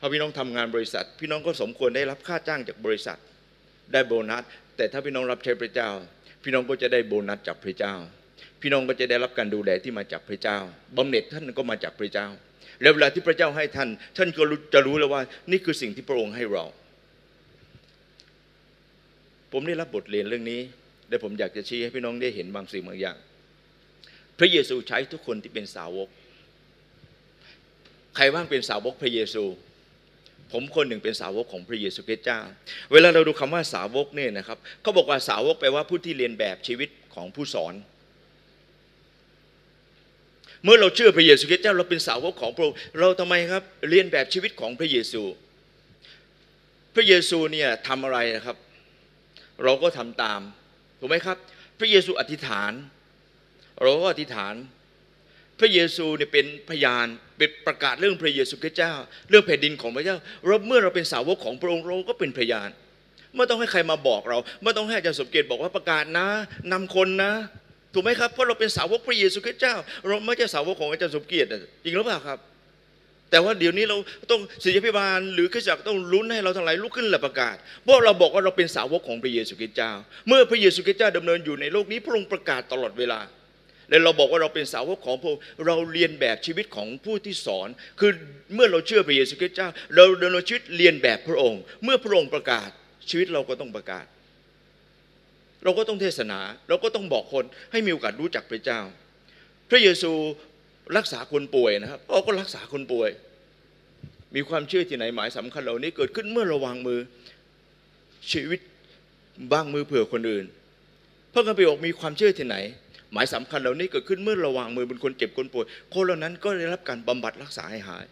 [0.00, 3.18] พอพี่น้องทำงานบริษัท พี่น้องก็สมควรได้รับค่าจ้างจากบริษัท
[3.92, 4.42] ได้โบนัส
[4.76, 5.90] แต่ถ้าพี่น้องรับใช้พระเจ้า
[6.42, 7.94] พี่น้องก็จะได้โบนัสจากพระเจ้า
[8.60, 10.58] พี่น้องก็จะได้รับการดูแลที่มาจากพระเจ้า
[10.96, 12.26] บำเหน็จท่านก็มาจากพระเจ้า
[12.82, 14.42] แล้วเวลาที่พระเจ้าให้ท่าน ท่านก็
[14.74, 16.64] จะรู้แล้วว่า นี่คือสิ่งที่พระองค์ให้เรา
[19.52, 20.60] ผมได้รับบทเรียนเรื่องนี้
[21.08, 23.16] และผมอยากจะชี้ให้พี่น้องได้เห็นบางสิ่งบางอย่าง
[24.38, 26.08] พระเยซูใช้ทุกคนที่เป็นสาวก
[28.16, 29.44] ใครบ้างเป็นสาวกพระเยซู
[30.52, 32.40] ผมคนหนึ่งเป็นสาวกของพระเยซูคริสต์เจ้า
[32.92, 37.74] เวลาเราดูคำว่าสาวกเนี่ยนะครับเขาบอกว่าสาวกแปลว่าผู้ที่เรียนแบบชีวิตของผู้สอน
[40.64, 45.22] เมื่อเราเชื่อพระเยซูคริสต์เจ้าเราเป็นสาวกของพระองค์เราทำไมครับเรียนแบบชีวิตของพระเยซู
[46.94, 48.56] พระเยซูเนี่ยทำอะไรนะครับ
[49.64, 50.40] เราก็ทำตาม
[50.98, 51.36] ถูกไหมครับ
[51.78, 52.72] พระเยซูอธิษฐาน
[53.82, 54.54] เราก็อธิษฐาน
[55.60, 57.06] พระเยซูเนี่ยเป็นพยาน
[57.38, 58.94] เป็นประกาศเรื่องพระเยซูคริสต์เจ้า
[59.30, 62.70] เรื่องแผ่นดินของพระเจ้าเราเมื่อเราเป็นสาวกของพระองค์เราก็เป็นพยาน
[63.36, 66.26] ไม่ต้องให้ใครมาบอกเราไม่ต้องให้อาจารย์สมเกตบอกว่าประกาศนะ
[66.72, 67.32] นำคนนะ
[67.94, 69.74] ถูกไหมครับเพราะเราเป็นสาวกพระเยซูคริสต์เจ้า
[70.06, 71.48] เราไม่ใช่สาวกของอาจารย์สมเกียรติ
[71.84, 72.38] จริงหรือเปล่าครับ
[73.30, 73.96] แต่ว่าเดี๋ยวนี้เรา
[74.30, 79.92] ต้องศิษยาพิบาลหรือข้าจักต้องลุ้นให้เราทั้งหลายลุกขึ้นและประกาศเพราะเราบอกว่าเราเป็นสาวกของพระเยซูคริสต์เจ้า
[80.28, 83.20] เมื่อพระเยซูคริสต์เจ้าดำเนินอยู่ในโลกนี้พระองค์ประกาศตลอดเวลา
[83.88, 87.68] และเราบอกว่าเราเป็นสาวกของพระองค์เราเรียนแบบชีวิตของผู้ที่สอน
[88.00, 88.10] คือ
[88.54, 92.68] เมื่อเราเชื่อพระเยซูคริสต์เจ้า เราดำเนินชีวิตเรียนแบบพระองค์ เมื่อพระองค์ประกาศ
[93.10, 94.06] ชีวิตเราก็ต้องประกาศ
[95.64, 98.80] เราก็ต้องเทศนา เราก็ต้องบอกคนให้มีโอกาสรู้จักพระเจ้า
[99.70, 100.12] พระเยซู
[100.96, 103.10] รักษาคนป่วยนะครับเราก็รักษาคนป่วย
[104.34, 107.00] มีความเชื่อที่ไหนหมายสำคัญเหล่านี้เกิดขึ้นเมื่อราวางมือ
[108.32, 108.60] ชีวิต
[109.52, 110.44] บ้างมือเผื่อคนอื่น
[111.32, 112.56] พระคัมภีร์บอกมีความเชื่อที่ไหน
[113.12, 118.04] หมายสำคัญเหล่านี้เกิดขึ้นเมื่อเราวางมือบนคนเจ็บคนป่วยคนเหล่านั้นก็ได้รับการบำบัดรักษาให้หาย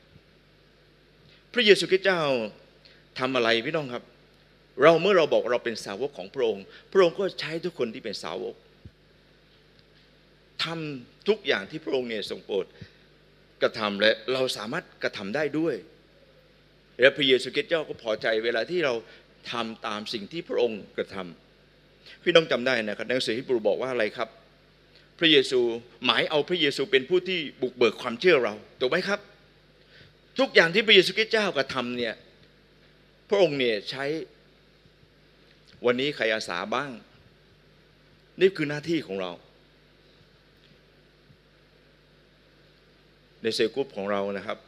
[1.53, 2.23] พระเยซูคริสต์เจ้า
[3.19, 4.05] ทำอะไรพี่น้องครับ
[4.83, 8.55] เราเมื่อเราบอกเราเป็นสาวกของพระองค์ พระองค์ก็ใช้ทุกคนที่เป็นสาวก
[10.65, 12.67] ทำทุกอย่างที่พระองค์เนี่ยทรงโปรด
[13.63, 15.75] กระทำและเราสามารถกระทำได้ด้วย
[17.01, 18.95] และพระเยซูคริสต์เจ้าก็พอใจเวลาที่เรา
[19.53, 24.29] ทำตามสิ่งที่พระองค์กระทำพี่น้องจำได้นะครับหนังสือฮิบรูบอกว่าอะไรครับ
[25.19, 25.61] พระเยซู
[26.05, 29.21] หมายเอาพระเยซูเป็นผู้ที่บุกเบิกความเชื่อเราถูกไหมครับ
[30.39, 32.15] ทุกอย่างที่พระเยซูคริสต์เจ้ากระทำเนี่ย
[33.29, 34.05] พระองค์เนี่ยใช้
[35.87, 36.91] วันนี้ใครอาสาบ้าง
[38.41, 39.33] นี่คือหน้าที่ของเรา
[43.43, 44.59] ใน cell group ของเรานะครับ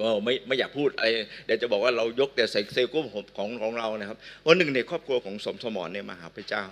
[0.00, 1.08] ก็ไม่ไม่อยากพูดอะไร
[1.44, 6.64] เดี๋ยวจะบอกว่าเรายกแต่ใส่ cell group ของของของเรานะครับวันหนึ่งในครอบครัวของสมสมรเนี่ยมาหาพระเจ้า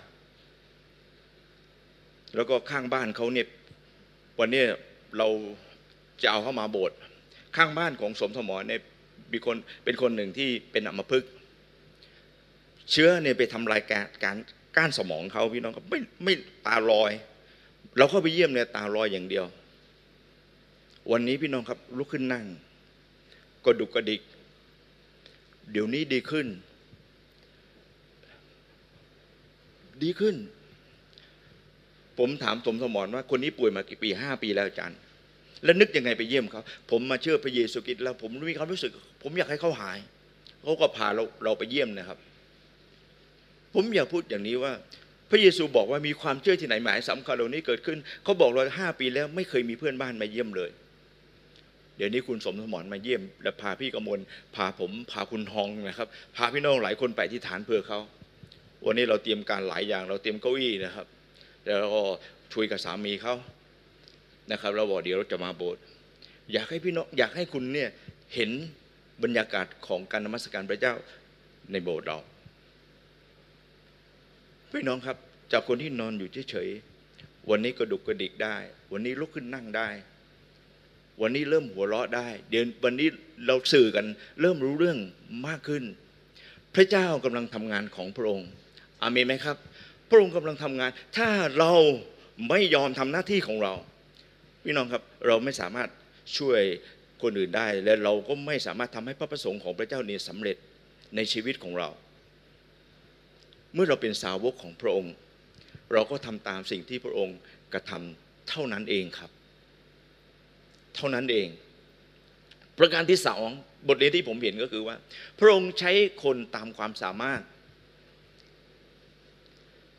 [2.36, 3.46] แล้วก็ข้างบ้านเขาเนี่ย
[4.38, 4.62] วันนี้
[5.18, 5.28] เรา
[6.22, 6.96] จะเอาเข้ามาโบสถ์
[7.56, 8.80] ข้างบ้านของสมสมรเนี่ย
[9.32, 11.30] มีคนเป็นคนหนึ่งที่เป็นอัมพฤกษ์
[12.90, 14.36] เชื้อเนี่ยไปทำลายการการ
[14.76, 16.34] ก้านสมองเขาพี่น้องครับไม่ไม่
[16.66, 17.12] ตาลอย
[17.98, 19.44] เราเข้าไปเยี่ยมเนี่ยตาลอยอย่างเดียว
[21.10, 22.44] วันนี้พี่น้องครับลุกขึ้นนั่ง
[23.64, 24.20] กระดุกกระดิก
[25.70, 26.46] เดี๋ยวนี้ดีขึ้น
[30.02, 30.36] ดีขึ้น
[32.18, 34.98] ผมถามสมสมรว่าคนนี้ป่วยมากี่ปีห้าปีแล้วอาจารย์
[35.64, 39.98] แล้วนึกยังไงไปเยี่ยมเขาผมมาเชื่อพระเยซูคริสต์แล้ว ผมมีความรู้สึก ผมอยากให้เขาหาย
[40.62, 42.18] เขาก็พาเราเราไปเยี่ยมนะครับ
[43.74, 44.72] ผมอยากพูดอย่างนี้ว่า
[45.30, 50.70] พระเยซูบอกว่ามีความเชื่อที่ไหนหมายสำคัญเหล่านี้เกิดขึ้นเขาบอกเราห้าปีแล้วไม่เคยมีเพื่อนบ้านมาเยี่ยมเลย
[51.96, 54.20] เดี๋ยวนี้คุณสมสมรมาเยี่ยม และพาพี่กมล
[54.56, 58.00] พาผมพาคุณทองนะครับ พาพี่น้องหลายคนไปที่ฐานเพื่อเขา
[58.86, 61.06] วันนี้เราเตรียมการหลายอย่าง เราเตรียมเก้าอี้นะครับ
[61.64, 62.02] แล้วก็
[62.54, 63.34] คุยกับสามีเขา
[64.50, 65.82] นะครับเราบอกเดี๋ยวเราจะมาโบสถ์
[66.52, 67.90] อยากให้พี่น้องอยากให้คุณเนี่ย
[68.34, 68.50] เห็น
[69.22, 70.94] บรรยากาศของการนมัสการพระเจ้า
[71.72, 72.18] ในโบสถ์เรา
[74.72, 75.16] พี่น้องครับ
[75.52, 78.56] จากคนที่นอนอยู่เฉยๆวันนี้กระดุกกระดิกได้
[78.92, 79.88] วันนี้ลุกขึ้นนั่งได้
[81.22, 83.08] วันนี้เริ่มหัวเราะได้ เดี๋ยววันนี้
[83.46, 84.06] เราสื่อกัน
[84.40, 84.98] เริ่มรู้เรื่อง
[85.46, 85.84] มากขึ้น
[86.74, 88.48] พระเจ้ากำลังทำงานของพระองค์
[89.02, 89.56] อาเมนไหมครับ
[90.14, 91.72] ระองค์กำลังทำงาน ถ้าเรา
[92.48, 93.74] ไม่ยอมทำหน้าที่ของเรา
[94.64, 95.88] พี่น้องครับเราไม่สามารถ
[96.38, 96.60] ช่วย
[97.22, 100.56] คนอื่นได้ และเราก็ไม่สามารถทำให้พระประสงค์ของพระเจ้าเนี่ยสำเร็จ
[101.16, 101.88] ในชีวิตของเรา
[103.74, 105.14] เมื่อเราเป็นสาวกของพระองค์
[105.92, 107.38] เราก็ทำตามสิ่งที่พระองค์
[107.72, 109.30] กระทำเท่านั้นเองครับ
[110.96, 111.48] เท่านั้นเอง
[112.78, 113.46] ประการที่สอง
[113.88, 114.96] บทเรียนที่ผมเห็นก็คือว่า
[115.38, 115.92] พระองค์ใช้
[116.24, 117.40] คนตามความสามารถ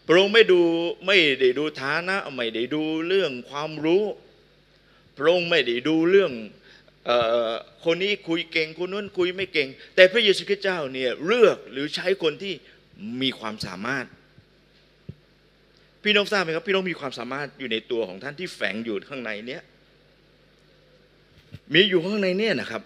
[0.07, 0.61] พระองค์ไม่ดู
[1.07, 4.03] ไม่ได้ดูฐานะไม่ได้ดูเรื่องความรู้
[5.17, 6.31] พระองค์ไม่ได้ดูเรื่อง
[7.09, 7.11] อ
[7.49, 7.53] อ
[7.85, 12.53] คนนี้คุยเก่งคนนู้นคุยไม่เก่ง แต่พระเยซูคริสต์เจ้าเนี่ยเลือกหรือใช้คนที่
[13.21, 14.05] มีความสามารถ
[16.03, 19.63] พี่น้องทราบไหมครับ พี่น้องมีความสามารถอยู่ในตัวของท่านที่แฝงอยู่ข้างในเนี้ย
[21.73, 22.81] มีอยู่ข้างในเนี่ยนะครับ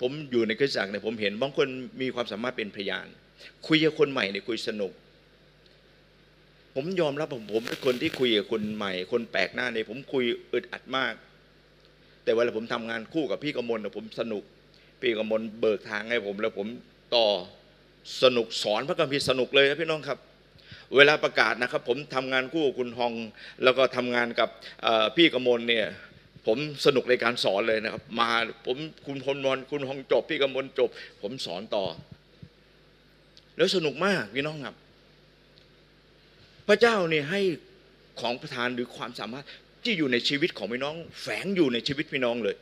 [0.00, 1.68] ผมอยู่ในคริสตจักรเนี่ยผมเห็นบางคน
[2.00, 3.06] มีความสามารถเป็นพยาน
[3.66, 4.92] คุยกับคนใหม่เนี่ยคุยสนุก
[6.74, 11.14] ผมยอมรับผมผมเป็นคนที่คุยกับคนใหม่ คนแปลกหน้าเนี่ยผมคุยอึดอัดมาก
[12.24, 14.42] แต่เวลาผมทำงานคู่กับพี่กมลเนี่ยผมสนุก
[15.00, 16.66] พี่กมลเบิกทางให้ผม แล้วผม
[17.14, 17.26] ต่อ
[18.22, 20.18] สนุกสอนพระคัมภีร์สนุกเลยครับพี่น้องครับ
[20.96, 23.12] เวลาประกาศนะครับ ผมทำงานคู่กับคุณฮอง
[23.64, 24.48] แล้วก็ทำงานกับ
[25.16, 25.86] พี่กมลเนี่ย
[26.46, 28.30] ผมสนุกในการสอนเลยนะครับ มา
[28.66, 30.88] ผมคุณพลมนคุณฮองจบ พี่กมลจบ
[31.22, 31.84] ผมสอนต่อ
[33.62, 34.74] แล้วสนุกมากพี่น้องครับ
[36.68, 37.40] พระเจ้าเนี่ยให้
[38.20, 39.44] ของประทานหรือความสามารถ
[39.84, 42.56] ที่อยู่ในชีวิตของพี่น้อง แฝงอยู่ในชีวิตพี่น้องเลย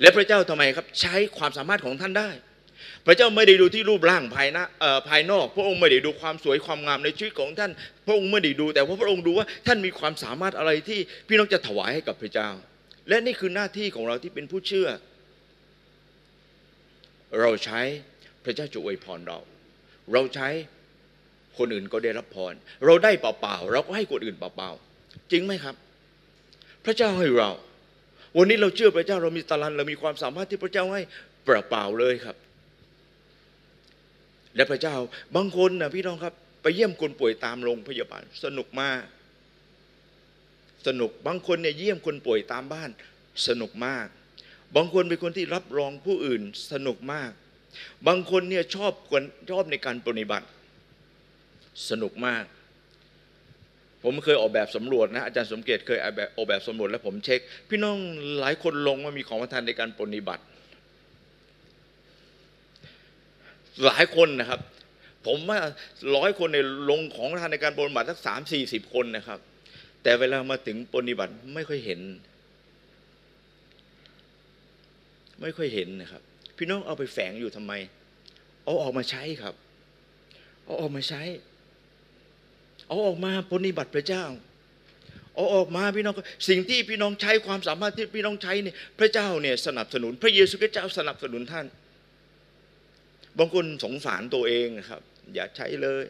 [0.00, 2.30] และพระเจ้าทำไมครับ ใช้ความสามารถของท่านได้
[3.06, 7.70] พระเจ้าไม่ได้ดูที่รูปร่างภายน้าเอ่อภายนอก พระองค์ไม่ได้ดูความสวยความงามในชีวิตของท่าน
[8.06, 12.48] พระองค์ไม่ได้ดู แต่ว่าพระองค์ดูว่าท่านมีความสามารถอะไรที่พี่น้องจะถวายให้กับพระเจ้า
[13.08, 14.88] และนี่คือหน้าที่ของเราที่เป็นผู้เชื่อ
[17.40, 17.80] เราใช้
[18.44, 19.38] พระเจ้าจะอวยพรเรา
[20.12, 20.48] เราใช้
[21.58, 25.74] คนอื่นก็ได้รับพร เราได้เปล่าๆเราก็ให้คนอื่นเปล่าๆจริงไหมครับ
[26.84, 27.50] พระเจ้าให้เรา
[28.36, 31.02] วันนี้เราเชื่อพระเจ้าเรามีตาลันเรามีความสามารถที่พระเจ้าให้
[31.44, 32.36] เปล่าๆเลยครับ
[34.56, 34.96] และพระเจ้า
[35.36, 39.04] บางคนนะพี่น้องครับ ไปเยี่ยมคนป่วยตามโรงพยาบาลสนุกมาก
[40.86, 42.90] สนุกบางคนเนี่ยเยี่ยมคนป่วยตามบ้าน
[43.48, 44.06] สนุกมาก
[44.76, 46.42] บางคนเป็นคนที่รับรองผู้อื่น
[46.72, 47.30] สนุกมาก
[48.06, 50.46] บางคนเนี่ยชอบคนชอบในการปฏิบัติ
[51.90, 52.44] สนุกมาก
[54.04, 57.96] ผมเคยออกแบบสำรวจนะอาจารย์สมเกียรติเคยออกแบบออกแบบสำรวจแล้วผมเช็ค พี่น้อง
[58.40, 60.42] หลายคนลงว่ามีของประทานในการปฏิบัติ
[63.84, 64.60] หลายคนนะครับ
[65.26, 65.58] ผมว่า
[66.16, 66.58] ร้อยคนใน
[66.90, 69.40] ลงของประทานในการปฏิบัติสักสามสี่สิบคนนะครับ
[70.02, 72.00] แต่เวลามาถึงปฏิบัติไม่ค่อยเห็น
[75.40, 76.22] ไม่ค่อยเห็นนะครับ
[76.56, 77.72] พี่น้องเอาไปแฝงอยู่ทำไม
[78.64, 79.54] เอาออกมาใช้ครับ
[80.64, 81.22] เอาออกมาใช้
[82.88, 84.24] เอาออกมาปฏิบัติพระเจ้า
[85.34, 86.14] เอาออกมาพี่น้อง
[86.48, 91.66] สิ่งที่พี่น้องใช้ความสามารถที่พี่น้องใช้เนี่ยพระเจ้าเนี่ยสนับสนุน พระเยซูคริสต์เจ้าสนับสนุนท่าน
[93.38, 95.02] บางคนสงสารตัวเองนะครับ
[95.34, 96.04] อย่าใช้เลย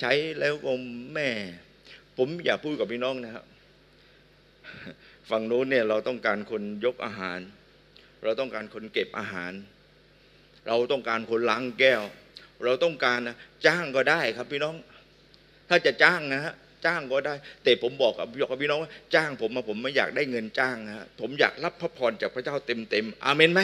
[0.00, 0.72] ใช้แล้วก็
[1.14, 1.28] แม่
[2.16, 3.44] ผมอยากพูดกับพี่น้องนะครับ
[5.30, 7.38] ฝั่งโน้นเนี่ยเราต้องการคนยกอาหาร
[8.26, 9.52] เราต้องการคนเก็บอาหาร
[10.66, 12.02] เราต้องการคนล้างแก้ว
[12.64, 13.36] เราต้องการนะ
[13.66, 14.74] จ้างก็ได้ครับพี่น้อง
[15.68, 16.54] ถ้าจะจ้างนะฮะ
[16.86, 23.60] จ้างก็ได้ แต่ผมบอกกับบอกกับพี่น้องว่าจ้างผมมาผมไม่อยากได้เงินจ้างนะฮะผมอยากรับพระพรจากพระเจ้าเต็มเต็มอาเมนไหม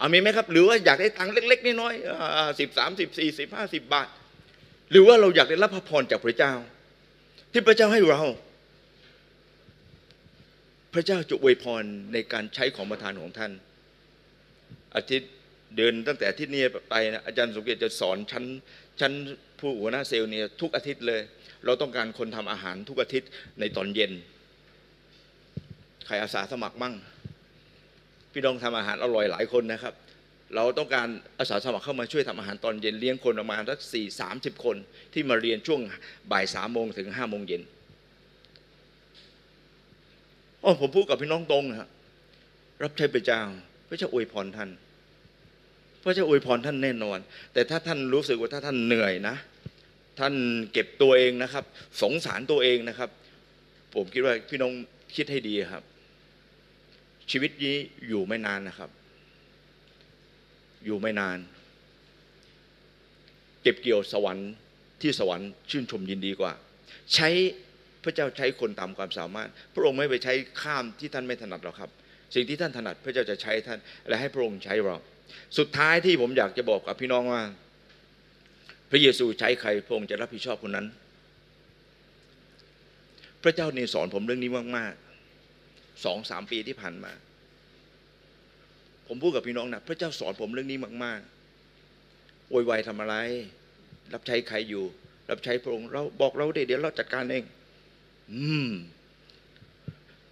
[0.00, 4.08] อาเมนไหมครับ หรือว่าอยากได้ตังค์เล็ก ๆน้อยๆสิบสามสิบสี่สิบห้าสิบบาท
[4.90, 6.52] หรือว่าเราอยากได้รับพระพรจากพระเจ้า
[7.52, 8.22] ที่พระเจ้าให้เรา
[10.94, 13.52] พระเจ้าจะอวยพรในการใช้ของประทานของท่าน
[14.96, 15.30] อาทิตย์
[15.76, 18.44] เดินตั้งแต่ทิตย์นี้ไปนะอาจารย์สมเกียรติจะสอนชั้น
[19.00, 19.12] ชั้น
[19.58, 21.20] ผู้หัวหน้าเซลล์เนี่ยทุกอาทิตย์เลย
[21.64, 23.28] เราต้องการคนทำอาหารทุกอาทิตย์
[23.60, 24.12] ในตอนเย็น
[26.06, 26.94] ใครอาสาสมัครมั่ง
[28.32, 29.94] พี่น้องทำอาหารอร่อยหลายคนนะครับ
[30.54, 34.76] เราต้องการอาสาสมัครเข้ามาช่วยทำอาหารตอนเย็นเลี้ยงคนประมาณสักสี่สามสิบคน
[35.12, 35.80] ที่มาเรียนช่วง
[36.32, 37.62] บ่ายสามโมงถึงห้าโมงเย็น
[40.64, 41.90] อ๋อผมพูดกับพี่น้องตรงนะครับ
[42.82, 43.42] รับใช้พระเจ้า
[43.88, 44.70] พระเจ้าอวยพรท่าน
[46.02, 47.18] พระเจ้าอวยพรท่านแน่นอน
[47.52, 49.36] แต่ถ้าท่านรู้สึกว่าถ้าท่านเหนื่อยนะ
[50.18, 50.34] ท่าน
[50.72, 51.64] เก็บตัวเองนะครับ
[52.02, 53.10] สงสารตัวเองนะครับ
[53.94, 54.72] ผมคิดว่าพี่น้อง
[55.16, 55.82] คิดให้ดีครับ
[57.30, 57.76] ชีวิตนี้
[58.08, 58.90] อยู่ไม่นานนะครับ
[60.84, 61.38] อยู่ไม่นาน
[63.62, 64.50] เก็บเกี่ยวสวรรค์
[65.00, 66.52] ที่สวรรค์ชื่นชมยินดีกว่า
[67.14, 67.28] ใช้
[68.04, 71.90] พระเจ้าใช้คนตามความสามารถ พระองค์ไม่ไปใช้ข้ามที่ท่านไม่ถนัดหรอกครับ
[72.34, 74.96] สิ่งที่ท่านถนัดพระเจ้าจะใช้ท่านและให้พระองค์ใช้เรา
[75.58, 77.42] สุดท้ายที่ผมอยากจะบอกกับพี่น้องว่า
[78.90, 80.86] พระเยซูใช้ใครพระองค์จะรับผิดชอบคนนั้น
[83.42, 87.12] พระเจ้าเนี่ยสอนผมเรื่องนี้มากๆสองสามปีที่ผ่านมา
[89.08, 91.20] ผมพูดกับพี่น้องนะพระเจ้าสอนผมเรื่องนี้มาก
[91.84, 93.16] ๆ โวยวายทำอะไร
[94.14, 94.84] รับใช้ใครอยู่
[95.30, 97.44] รับใช้พระองค์เราบอกเราดีเดี๋ยวเราจัดการเอง
[98.32, 98.70] อืม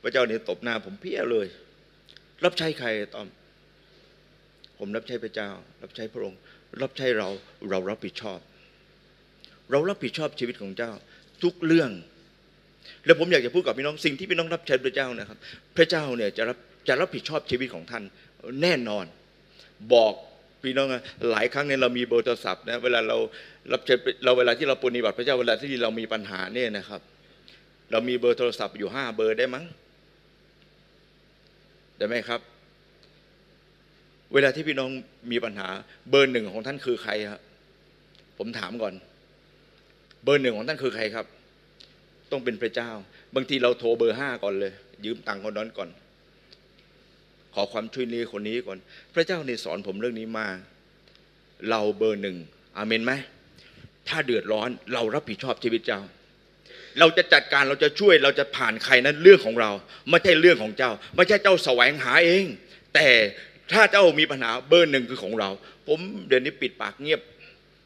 [0.03, 1.47] พระเจ้าเนี่ยตบหน้าผมเพี้ยเลย
[2.45, 3.29] รับใช้ใครตอม
[4.79, 5.51] ผมรับใช้พระเจ้า
[5.83, 6.39] รับใช้พระองค์
[6.83, 7.29] รับใช้เรา
[7.71, 8.39] เรารับผิดชอบ
[9.71, 10.93] เรารับผิดชอบชีวิตของเจ้า
[11.43, 11.91] ทุกเรื่อง
[13.07, 15.39] แล้วผมอยากจะพูดกับพี่น้องสิ่งที่พี่น้องรับใช้พระเจ้านะครับ
[15.77, 18.03] พระเจ้าเนี่ยจะรับจะรับผิดชอบชีวิตของท่าน
[18.63, 19.05] แน่นอน
[19.95, 20.13] บอก
[20.63, 23.17] พี่น้องอะหลายครั้งเนี่ยเรามีเบอร์โทรศัพท์นะเวลาเรา
[23.73, 27.01] รับใช้เราเวลาที่เราปฏิบัติพระเจ้าเวลาที่เรามีปัญหาเนี่ยนะครับ
[27.93, 29.65] เรามีเบอร์โทรศัพท์อยู่ห้าเบอร์ได้มั้ง
[31.97, 32.41] ได้ไหมครับ
[34.33, 34.91] เวลาที่พี่น้อง
[35.33, 35.69] มีปัญหา
[36.11, 37.41] เบอร์หนึ่งของท่านคือใครครับ
[38.39, 38.95] ผมถามก่อน
[40.25, 41.27] เบอร์หนึ่งของท่านคือใครครับ
[42.31, 42.91] ต้องเป็นพระเจ้า
[43.35, 44.73] บางทีเราโทรเบอร์ห้าก่อนเลย
[45.05, 45.89] ยืมตังค์คนนั้นก่อน
[47.55, 48.79] ขอความช่วยเหลือคนนี้ก่อน
[49.15, 50.47] พระเจ้าเนี่ยสอนผมเรื่องนี้มา
[51.69, 52.37] เราเบอร์หนึ่ง
[52.77, 53.13] อาเมนไหม
[54.09, 56.01] ถ้าเดือดร้อนเรารับผิดชอบชีวิตเจ้า
[57.01, 59.71] เราจะจัดการเราจะช่วยเราจะผ่านใครนั้นเรื่องของเรา
[60.11, 62.45] ไม่ใช่เรื่องของเจ้า ไม่ใช่เจ้าแสวงหาเอง
[62.95, 63.09] แต่
[63.73, 65.51] ถ้าเจ้ามีปัญหาเบอร์หนึ่งคือของเรา
[65.89, 67.21] ผมเดี๋ยวนี้ปิดปากเงียบ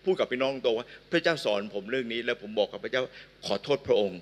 [0.05, 3.03] พูดกับพี่น้องตรงว่า พระเจ้าสอนผมเรื่องนี้ แล้วผมบอกกับพระเจ้า
[3.47, 4.19] ขอโทษพระองค์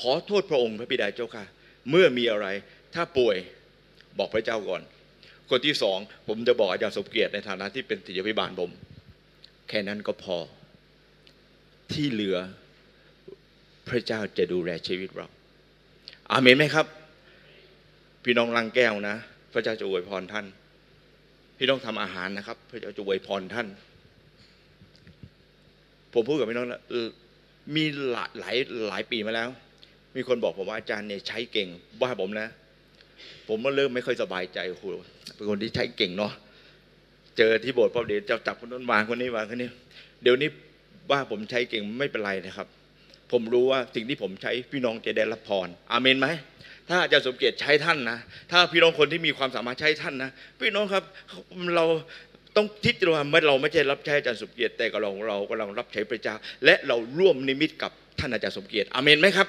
[0.00, 1.44] ขอโทษพระองค์พระบิดาเจ้าค่ะ
[1.90, 2.46] เมื่อมีอะไร
[2.94, 3.36] ถ้าป่วย
[4.18, 4.82] บอกพระเจ้าก่อน
[5.50, 5.98] คนที่สอง
[6.28, 8.70] ผมจะบอกอาจารย์สมเกียรติในฐานะที่เป็นศิษยาภิบาลผม
[9.68, 10.36] แค่นั้นก็พอ
[11.92, 12.38] ที่เหลือ
[13.88, 15.26] พระเจ้าจะดูแลชีวิตเรา
[16.30, 16.86] อาเมนไหมครับ
[18.24, 19.16] พี่น้องลังแก้วนะ
[19.52, 20.46] พระเจ้าจะอวยพรท่าน
[21.58, 23.66] พี่น้องทำอาหารนะครับ พระเจ้าจะอวยพรท่าน
[26.12, 26.82] ผมพูดกับพี่น้องแล้ว
[27.76, 28.56] มีหลายหลาย
[28.88, 29.48] หลายปีมาแล้ว
[30.16, 31.68] มีคนบอกผมว่าอาจารย์เนี่ยใช้เก่ง
[32.02, 32.48] ว่าผมนะ
[33.48, 34.84] ผมก็เริ่มไม่ค่อยสบายใจโอ้โห
[35.34, 36.32] เป็นคนที่ใช้เก่งเนาะ
[37.38, 39.68] เจอที่โบสถ์พอเดี๋ยวจะจับคนนั้นวางคนนี้วางคนนี้
[40.22, 40.48] เดี๋ยวนี้
[41.10, 42.68] ว่าผมใช้เก่งไม่เป็นไรนะครับ
[43.32, 46.28] ผมรู้ว่าสิ่งที่ผมใช้พี่น้องจะได้รับพรอาเมนไหม
[46.88, 48.18] ถ้าอาจารย์สมเกียรติใช้ท่านนะ
[48.50, 51.04] ถ้าพี่น้องคนที่มีความสามารถใช้ท่านนะ พี่น้องครับ
[51.76, 51.84] เรา
[52.56, 59.48] ต้องคิดว่าไม่เราไม่ใช่รับใช้อาจารย์สมเกียรติแต่ก็เราเรากำลังรับใช้พระเจ้า และเราร่วมนิมิตกับท่านอาจารย์สมเกียรติอาเมนไหมครับ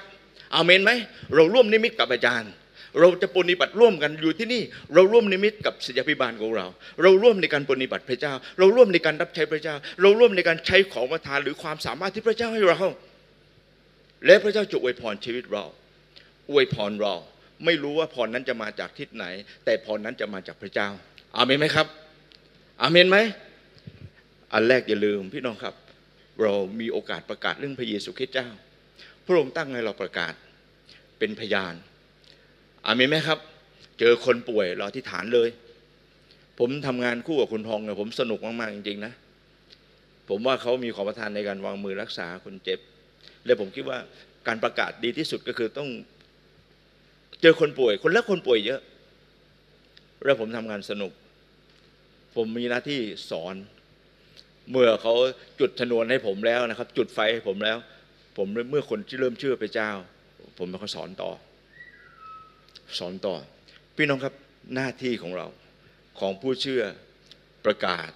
[0.54, 0.90] อาเมนไหม
[1.34, 2.50] เราร่วมนิมิตกับอาจารย์
[3.00, 4.62] เราจะปรนนิบัติร่วมกันอยู่ที่นี่
[4.94, 6.66] เราร่วมนิมิตกับศิษยาภิบาลของเรา
[7.02, 12.80] เราร่วมในการปรนนิบัติพระเจ้า เราร่วมในการรับใช้พระเจ้า เราร่วมในการใช้ของประทานหรือความสามารถที่พระเจ้าให้เรา
[14.26, 15.64] และพระเจ้าจะอวยพรชีวิตเรา
[16.50, 17.14] อวยพรเรา
[17.64, 19.26] ไม่รู้ว่าพรนั้นจะมาจากทิศไหน
[19.64, 20.88] แต่พรนั้นจะมาจากพระเจ้า
[21.36, 21.86] อาเมนไหมครับ
[22.82, 23.18] อาเมนไหม
[24.52, 25.74] อันแรกอย่าลืมพี่น้องครับ
[26.42, 28.48] เรามีโอกาสประกาศเรื่องพระเยซูคริสต์เจ้า
[29.24, 30.34] พระองค์ตั้งให้เราประกาศ
[31.18, 31.74] เป็นพยาน
[32.86, 33.38] อาเมนไหมครับ
[33.98, 35.48] เจอคนป่วยเราที่ฐานเลย
[36.58, 39.12] ผมทำงานคู่กับคุณทองเนี่ยผมสนุกมากๆจริงๆนะ
[40.28, 42.80] ผมว่าเขามีความประทานในการวางมือรักษาคนเจ็บ
[43.46, 43.98] และผมคิดว่า
[44.46, 45.90] การประกาศดีที่สุดก็คือต้อง
[47.42, 48.80] เจอคนป่วย คนละคนป่วยเยอะ
[50.24, 51.12] แล้วผมทำงานสนุก
[52.36, 53.54] ผมมีหน้าที่สอน
[54.70, 55.14] เมื่อเขา
[55.60, 57.78] จุดชนวนให้ผมแล้วนะครับ จุดไฟให้ผมแล้ว
[58.36, 59.90] ผมเมื่อคนที่เริ่มเชื่อพระเจ้า
[60.58, 61.30] ผมก็สอนต่อ
[62.98, 63.34] สอนต่อ
[63.96, 64.34] พี่น้องครับ
[64.74, 65.46] หน้าที่ของเรา
[66.18, 66.82] ของผู้เชื่อ
[67.64, 68.10] ประกาศ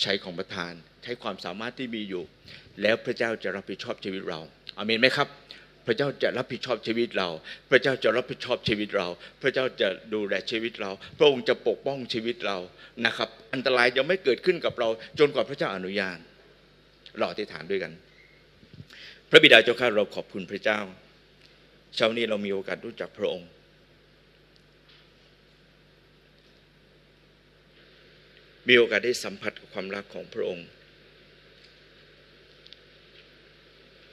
[0.00, 0.72] ใช้ของประทาน
[1.02, 2.24] ใช้ความสามารถที่มีอยู่
[2.82, 4.40] แล้วพระเจ้าจะรับผิดชอบชีวิตเรา
[4.76, 5.28] อาเมนไหมครับ
[5.86, 7.28] พระเจ้าจะรับผิดชอบชีวิตเรา
[7.70, 9.06] พระเจ้าจะรับผิดชอบชีวิตเรา
[9.42, 12.58] พระเจ้าจะดูแลชีวิตเรา พระองค์จะปกป้องชีวิตเรา
[13.06, 16.18] นะครับ อันตรายจะไม่เกิดขึ้นกับเรา จนกว่าพระเจ้าอนุญาต
[17.18, 17.92] เราอธิษฐานด้วยกัน
[19.30, 20.78] พระบิดาเจ้าข้าเราขอบคุณพระเจ้า
[21.96, 23.48] เช้านี้เรามีโอกาสรู้จักพระองค์
[28.68, 30.66] มีโอกาสได้สัมผัสกับความรักของพระองค์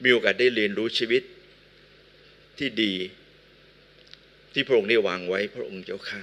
[0.03, 1.23] มีโอกาสได้เรียนรู้ชีวิต
[2.57, 2.93] ที่ดี
[4.53, 6.21] ที่พระองค์ได้วางไว้พระองค์เจ้าข้า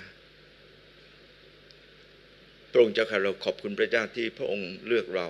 [2.72, 5.26] พระองค์เจ้าข้าเราขอบคุณพระเจ้าที่พระองค์เลือกเรา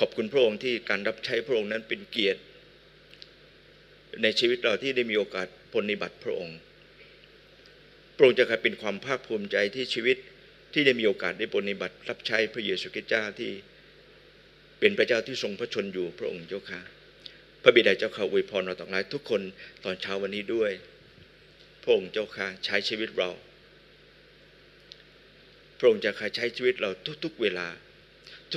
[0.00, 2.40] ขอบคุณพระองค์ที่การรับใช้พระองค์นั้นเป็นเกียรติ
[4.22, 6.58] ในชีวิตเราที่ได้มีโอกาสปฏิบัติพระองค์
[8.16, 10.16] พระองค์จะกลายเป็นความภาคภูมิใจที่ชีวิต
[10.72, 13.52] ที่ได้มีโอกาสได้ปฏิบัติรับใช้พระเยซูคริสต์เจ้าที่
[14.80, 16.80] เป็นพระเจ้าที่ทรงพระชนอยู่พระองค์เจ้าค่ะ
[17.66, 19.42] พระบิดาเจ้าข้าอวยพรเราต่างหลายทุกคน
[19.84, 20.70] ตอนเช้าวันนี้ด้วย
[21.82, 23.30] พระองค์เจ้าค่ะใช้ชีวิตเรา
[25.78, 26.90] พระองค์เจะใช้ชีวิตเรา
[27.24, 27.68] ทุก ๆ เวลา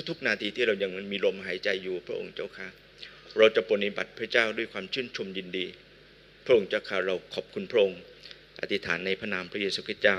[0.10, 2.68] ทุก ๆ นาทีที่เรายังมีลมหายใจอยู่ พระองค์เจ้าค่ะ
[3.38, 5.66] เราจะปฏิบัติพระเจ้าด้วยความชื่นชมยินดี
[6.46, 8.00] พระองค์เจ้าข้าเราขอบคุณพระองค์
[8.62, 10.18] อธิษฐานในพระนามพระเยซูคริสต์เจ้า